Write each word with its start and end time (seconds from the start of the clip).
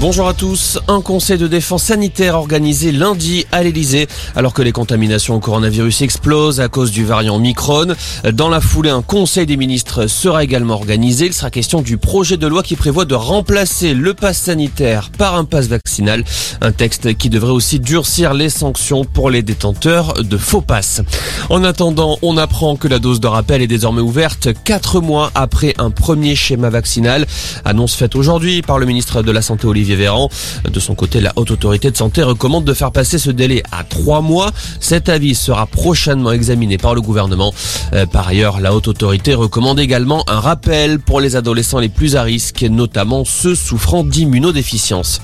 Bonjour 0.00 0.28
à 0.28 0.32
tous. 0.32 0.78
Un 0.88 1.02
conseil 1.02 1.36
de 1.36 1.46
défense 1.46 1.82
sanitaire 1.82 2.34
organisé 2.34 2.90
lundi 2.90 3.44
à 3.52 3.62
l'Elysée 3.62 4.08
alors 4.34 4.54
que 4.54 4.62
les 4.62 4.72
contaminations 4.72 5.34
au 5.34 5.40
coronavirus 5.40 6.00
explosent 6.00 6.58
à 6.58 6.68
cause 6.68 6.90
du 6.90 7.04
variant 7.04 7.38
Micron. 7.38 7.88
Dans 8.32 8.48
la 8.48 8.62
foulée, 8.62 8.88
un 8.88 9.02
conseil 9.02 9.44
des 9.44 9.58
ministres 9.58 10.06
sera 10.06 10.42
également 10.42 10.72
organisé. 10.72 11.26
Il 11.26 11.34
sera 11.34 11.50
question 11.50 11.82
du 11.82 11.98
projet 11.98 12.38
de 12.38 12.46
loi 12.46 12.62
qui 12.62 12.76
prévoit 12.76 13.04
de 13.04 13.14
remplacer 13.14 13.92
le 13.92 14.14
pass 14.14 14.38
sanitaire 14.38 15.10
par 15.18 15.34
un 15.34 15.44
pass 15.44 15.66
vaccinal. 15.66 16.24
Un 16.62 16.72
texte 16.72 17.14
qui 17.18 17.28
devrait 17.28 17.52
aussi 17.52 17.78
durcir 17.78 18.32
les 18.32 18.48
sanctions 18.48 19.04
pour 19.04 19.28
les 19.28 19.42
détenteurs 19.42 20.14
de 20.14 20.38
faux 20.38 20.62
passes. 20.62 21.02
En 21.50 21.62
attendant, 21.62 22.16
on 22.22 22.38
apprend 22.38 22.76
que 22.76 22.88
la 22.88 23.00
dose 23.00 23.20
de 23.20 23.26
rappel 23.26 23.60
est 23.60 23.66
désormais 23.66 24.00
ouverte 24.00 24.48
quatre 24.64 25.02
mois 25.02 25.30
après 25.34 25.74
un 25.76 25.90
premier 25.90 26.36
schéma 26.36 26.70
vaccinal. 26.70 27.26
Annonce 27.66 27.96
faite 27.96 28.16
aujourd'hui 28.16 28.62
par 28.62 28.78
le 28.78 28.86
ministre 28.86 29.22
de 29.22 29.30
la 29.30 29.42
Santé 29.42 29.66
Olivier 29.66 29.89
De 29.90 30.80
son 30.80 30.94
côté, 30.94 31.20
la 31.20 31.32
Haute 31.36 31.50
Autorité 31.50 31.90
de 31.90 31.96
Santé 31.96 32.22
recommande 32.22 32.64
de 32.64 32.74
faire 32.74 32.92
passer 32.92 33.18
ce 33.18 33.30
délai 33.30 33.62
à 33.72 33.82
trois 33.82 34.20
mois. 34.20 34.50
Cet 34.78 35.08
avis 35.08 35.34
sera 35.34 35.66
prochainement 35.66 36.32
examiné 36.32 36.78
par 36.78 36.94
le 36.94 37.00
gouvernement. 37.00 37.52
Euh, 37.92 38.06
par 38.06 38.28
ailleurs, 38.28 38.60
la 38.60 38.74
Haute 38.74 38.88
Autorité 38.88 39.34
recommande 39.34 39.80
également 39.80 40.22
un 40.28 40.38
rappel 40.38 41.00
pour 41.00 41.20
les 41.20 41.34
adolescents 41.34 41.80
les 41.80 41.88
plus 41.88 42.14
à 42.14 42.22
risque, 42.22 42.62
notamment 42.62 43.24
ceux 43.24 43.54
souffrant 43.54 44.04
d'immunodéficience. 44.04 45.20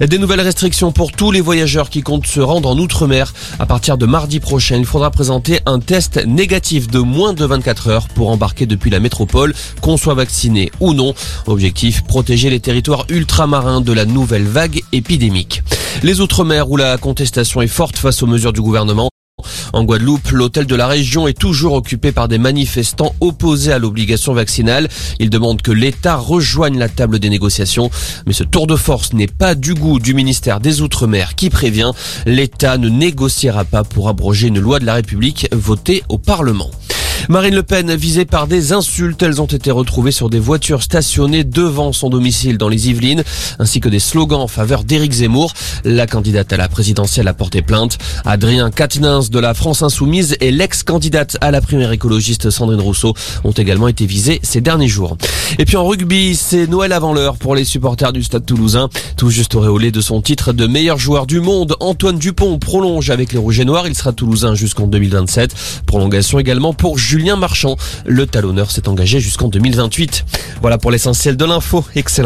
Des 0.00 0.18
nouvelles 0.18 0.40
restrictions 0.40 0.92
pour 0.92 1.12
tous 1.12 1.30
les 1.30 1.40
voyageurs 1.40 1.90
qui 1.90 2.02
comptent 2.02 2.26
se 2.26 2.40
rendre 2.40 2.68
en 2.68 2.78
Outre-mer. 2.78 3.32
À 3.58 3.66
partir 3.66 3.98
de 3.98 4.06
mardi 4.06 4.40
prochain, 4.40 4.76
il 4.76 4.84
faudra 4.84 5.10
présenter 5.10 5.60
un 5.66 5.80
test 5.80 6.24
négatif 6.26 6.88
de 6.88 6.98
moins 6.98 7.32
de 7.32 7.44
24 7.44 7.88
heures 7.88 8.08
pour 8.08 8.30
embarquer 8.30 8.66
depuis 8.66 8.90
la 8.90 9.00
métropole, 9.00 9.54
qu'on 9.80 9.96
soit 9.96 10.14
vacciné 10.14 10.70
ou 10.80 10.92
non. 10.92 11.14
Objectif, 11.46 12.04
protéger 12.04 12.50
les 12.50 12.60
territoires 12.60 13.06
ultramarins 13.08 13.80
de 13.80 13.92
la 13.92 14.04
nouvelle 14.04 14.46
vague 14.46 14.82
épidémique. 14.92 15.62
Les 16.02 16.20
Outre-mer 16.20 16.70
où 16.70 16.76
la 16.76 16.98
contestation 16.98 17.62
est 17.62 17.66
forte 17.66 17.96
face 17.96 18.22
aux 18.22 18.26
mesures 18.26 18.52
du 18.52 18.60
gouvernement. 18.60 19.10
En 19.76 19.84
Guadeloupe, 19.84 20.30
l'hôtel 20.30 20.64
de 20.64 20.74
la 20.74 20.86
région 20.86 21.28
est 21.28 21.38
toujours 21.38 21.74
occupé 21.74 22.10
par 22.10 22.28
des 22.28 22.38
manifestants 22.38 23.14
opposés 23.20 23.74
à 23.74 23.78
l'obligation 23.78 24.32
vaccinale. 24.32 24.88
Ils 25.18 25.28
demandent 25.28 25.60
que 25.60 25.70
l'État 25.70 26.16
rejoigne 26.16 26.78
la 26.78 26.88
table 26.88 27.18
des 27.18 27.28
négociations. 27.28 27.90
Mais 28.26 28.32
ce 28.32 28.42
tour 28.42 28.66
de 28.66 28.74
force 28.74 29.12
n'est 29.12 29.26
pas 29.26 29.54
du 29.54 29.74
goût 29.74 29.98
du 29.98 30.14
ministère 30.14 30.60
des 30.60 30.80
Outre-mer 30.80 31.34
qui 31.34 31.50
prévient 31.50 31.92
l'État 32.24 32.78
ne 32.78 32.88
négociera 32.88 33.66
pas 33.66 33.84
pour 33.84 34.08
abroger 34.08 34.48
une 34.48 34.60
loi 34.60 34.78
de 34.78 34.86
la 34.86 34.94
République 34.94 35.46
votée 35.52 36.02
au 36.08 36.16
Parlement. 36.16 36.70
Marine 37.28 37.56
Le 37.56 37.64
Pen 37.64 37.92
visée 37.96 38.24
par 38.24 38.46
des 38.46 38.72
insultes, 38.72 39.20
elles 39.20 39.42
ont 39.42 39.46
été 39.46 39.72
retrouvées 39.72 40.12
sur 40.12 40.30
des 40.30 40.38
voitures 40.38 40.82
stationnées 40.82 41.42
devant 41.42 41.92
son 41.92 42.08
domicile 42.08 42.56
dans 42.56 42.68
les 42.68 42.88
Yvelines, 42.88 43.24
ainsi 43.58 43.80
que 43.80 43.88
des 43.88 43.98
slogans 43.98 44.40
en 44.40 44.46
faveur 44.46 44.84
d'Éric 44.84 45.12
Zemmour. 45.12 45.52
La 45.84 46.06
candidate 46.06 46.52
à 46.52 46.56
la 46.56 46.68
présidentielle 46.68 47.26
a 47.26 47.34
porté 47.34 47.62
plainte. 47.62 47.98
Adrien 48.24 48.70
Quatennens 48.70 49.30
de 49.30 49.40
la 49.40 49.54
France 49.54 49.82
Insoumise 49.82 50.36
et 50.40 50.52
l'ex-candidate 50.52 51.36
à 51.40 51.50
la 51.50 51.60
primaire 51.60 51.90
écologiste 51.90 52.50
Sandrine 52.50 52.80
Rousseau 52.80 53.14
ont 53.42 53.52
également 53.52 53.88
été 53.88 54.06
visés 54.06 54.38
ces 54.44 54.60
derniers 54.60 54.88
jours. 54.88 55.16
Et 55.58 55.64
puis 55.64 55.76
en 55.76 55.84
rugby, 55.84 56.36
c'est 56.36 56.68
Noël 56.68 56.92
avant 56.92 57.12
l'heure 57.12 57.38
pour 57.38 57.56
les 57.56 57.64
supporters 57.64 58.12
du 58.12 58.22
Stade 58.22 58.46
Toulousain. 58.46 58.88
Tout 59.16 59.30
juste 59.30 59.56
auréolé 59.56 59.90
de 59.90 60.00
son 60.00 60.22
titre 60.22 60.52
de 60.52 60.66
meilleur 60.68 60.98
joueur 60.98 61.26
du 61.26 61.40
monde, 61.40 61.74
Antoine 61.80 62.18
Dupont 62.18 62.58
prolonge 62.60 63.10
avec 63.10 63.32
les 63.32 63.38
Rouges 63.38 63.58
et 63.58 63.64
Noirs. 63.64 63.88
Il 63.88 63.96
sera 63.96 64.12
Toulousain 64.12 64.54
jusqu'en 64.54 64.86
2027. 64.86 65.54
Prolongation 65.86 66.38
également 66.38 66.72
pour 66.72 66.98
Julien 67.16 67.36
Marchand. 67.36 67.76
Le 68.04 68.26
talonneur 68.26 68.70
s'est 68.70 68.88
engagé 68.88 69.20
jusqu'en 69.20 69.48
2028. 69.48 70.26
Voilà 70.60 70.76
pour 70.76 70.90
l'essentiel 70.90 71.38
de 71.38 71.46
l'info. 71.46 71.82
Excellent. 71.94 72.24